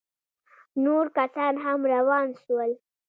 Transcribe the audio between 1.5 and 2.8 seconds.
هم روان سول.